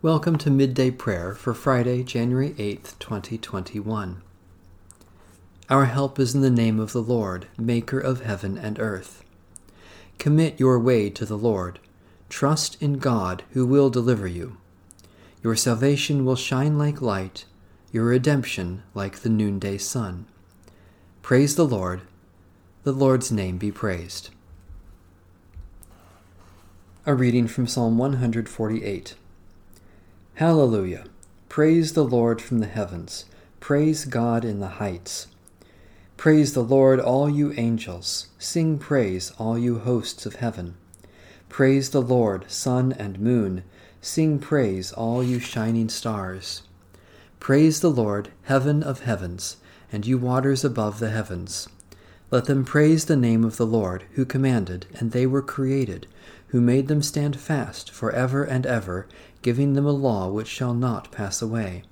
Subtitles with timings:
[0.00, 4.22] Welcome to Midday Prayer for Friday, January 8th, 2021.
[5.68, 9.24] Our help is in the name of the Lord, Maker of heaven and earth.
[10.18, 11.80] Commit your way to the Lord.
[12.28, 14.58] Trust in God, who will deliver you.
[15.42, 17.44] Your salvation will shine like light,
[17.90, 20.26] your redemption like the noonday sun.
[21.22, 22.02] Praise the Lord.
[22.84, 24.30] The Lord's name be praised.
[27.04, 29.16] A reading from Psalm 148.
[30.38, 31.02] Hallelujah!
[31.48, 33.24] Praise the Lord from the heavens.
[33.58, 35.26] Praise God in the heights.
[36.16, 38.28] Praise the Lord, all you angels.
[38.38, 40.76] Sing praise, all you hosts of heaven.
[41.48, 43.64] Praise the Lord, sun and moon.
[44.00, 46.62] Sing praise, all you shining stars.
[47.40, 49.56] Praise the Lord, heaven of heavens,
[49.90, 51.68] and you waters above the heavens.
[52.30, 56.06] Let them praise the name of the Lord, who commanded, and they were created,
[56.48, 59.06] who made them stand fast for ever and ever,
[59.42, 61.82] giving them a law which shall not pass away.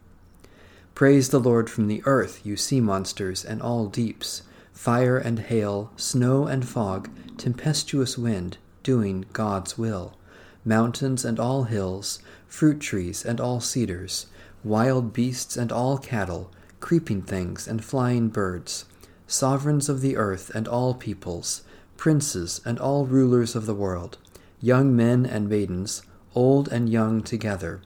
[0.95, 5.91] Praise the Lord from the earth, you sea monsters and all deeps, fire and hail,
[5.97, 10.17] snow and fog, tempestuous wind, doing God's will,
[10.65, 14.27] mountains and all hills, fruit trees and all cedars,
[14.65, 18.87] wild beasts and all cattle, creeping things and flying birds,
[19.27, 21.63] sovereigns of the earth and all peoples,
[21.97, 24.19] princes and all rulers of the world,
[24.61, 26.03] young men and maidens,
[26.35, 27.81] old and young together.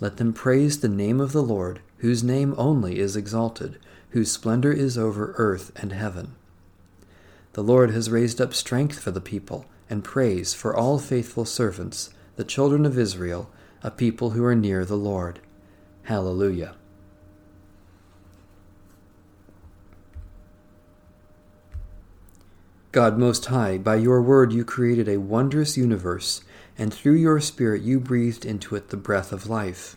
[0.00, 3.78] Let them praise the name of the Lord, whose name only is exalted,
[4.10, 6.34] whose splendor is over earth and heaven.
[7.54, 12.10] The Lord has raised up strength for the people, and praise for all faithful servants,
[12.36, 13.50] the children of Israel,
[13.82, 15.40] a people who are near the Lord.
[16.02, 16.74] Hallelujah.
[22.96, 26.40] God Most High, by your word you created a wondrous universe
[26.78, 29.96] and through your Spirit you breathed into it the breath of life.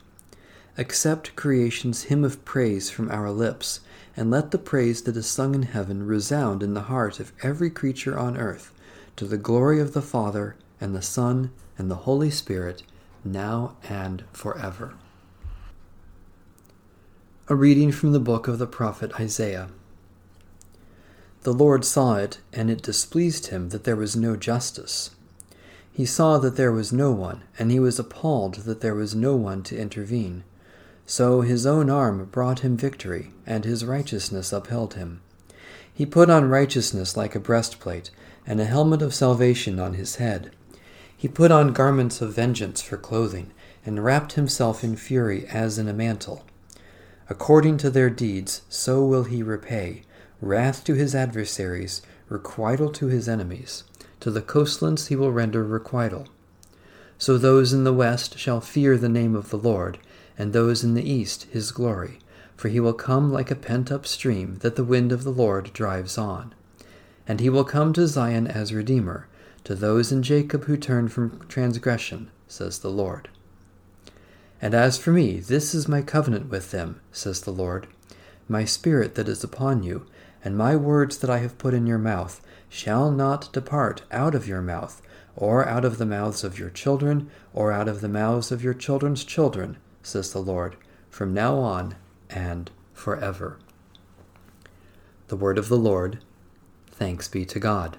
[0.77, 3.79] Accept creation's hymn of praise from our lips,
[4.17, 7.69] and let the praise that is sung in heaven resound in the heart of every
[7.69, 8.73] creature on earth,
[9.15, 12.83] to the glory of the Father, and the Son, and the Holy Spirit,
[13.23, 14.95] now and forever.
[17.47, 19.69] A reading from the book of the prophet Isaiah.
[21.43, 25.11] The Lord saw it, and it displeased him that there was no justice.
[25.91, 29.35] He saw that there was no one, and he was appalled that there was no
[29.37, 30.43] one to intervene.
[31.05, 35.21] So his own arm brought him victory, and his righteousness upheld him.
[35.93, 38.11] He put on righteousness like a breastplate,
[38.45, 40.51] and a helmet of salvation on his head.
[41.15, 43.51] He put on garments of vengeance for clothing,
[43.85, 46.45] and wrapped himself in fury as in a mantle.
[47.29, 50.03] According to their deeds, so will he repay
[50.41, 53.83] wrath to his adversaries, requital to his enemies.
[54.21, 56.27] To the coastlands he will render requital.
[57.17, 59.97] So those in the west shall fear the name of the Lord,
[60.37, 62.19] and those in the east his glory.
[62.55, 65.71] For he will come like a pent up stream that the wind of the Lord
[65.73, 66.53] drives on.
[67.27, 69.27] And he will come to Zion as Redeemer,
[69.63, 73.29] to those in Jacob who turn from transgression, says the Lord.
[74.61, 77.87] And as for me, this is my covenant with them, says the Lord.
[78.47, 80.05] My spirit that is upon you,
[80.43, 84.47] and my words that I have put in your mouth, shall not depart out of
[84.47, 85.01] your mouth,
[85.35, 88.73] or out of the mouths of your children, or out of the mouths of your
[88.73, 90.75] children's children, says the Lord,
[91.09, 91.95] from now on
[92.29, 93.57] and forever.
[95.27, 96.19] The word of the Lord.
[96.87, 97.97] Thanks be to God.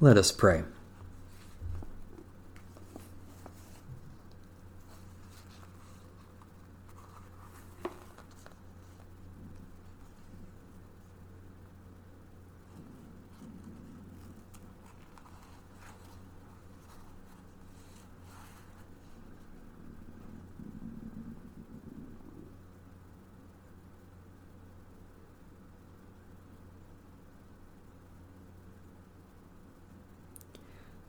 [0.00, 0.64] Let us pray.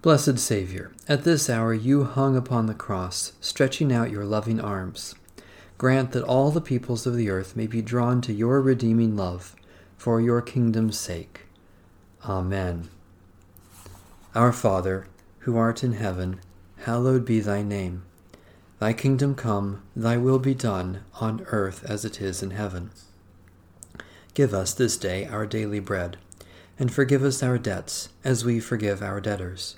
[0.06, 5.16] Blessed Saviour, at this hour you hung upon the cross, stretching out your loving arms.
[5.80, 9.56] Grant that all the peoples of the earth may be drawn to your redeeming love,
[9.98, 11.48] for your kingdom's sake.
[12.24, 12.88] Amen.
[14.36, 15.07] Our Father,
[15.40, 16.40] who art in heaven,
[16.81, 18.04] hallowed be thy name.
[18.78, 22.92] Thy kingdom come, thy will be done, on earth as it is in heaven.
[24.36, 26.18] Give us this day our daily bread,
[26.78, 29.78] and forgive us our debts, as we forgive our debtors